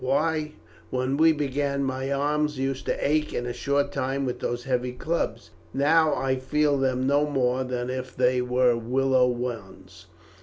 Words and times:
Why, 0.03 0.53
when 0.89 1.15
we 1.15 1.31
began, 1.31 1.83
my 1.83 2.11
arms 2.11 2.57
used 2.57 2.87
to 2.87 3.07
ache 3.07 3.35
in 3.35 3.45
a 3.45 3.53
short 3.53 3.91
time 3.91 4.25
with 4.25 4.39
those 4.39 4.63
heavy 4.63 4.93
clubs, 4.93 5.51
now 5.75 6.15
I 6.15 6.37
feel 6.37 6.79
them 6.79 7.05
no 7.05 7.27
more 7.29 7.63
than 7.63 7.91
if 7.91 8.15
they 8.17 8.41
were 8.41 8.75
willow 8.75 9.27
wands." 9.27 10.07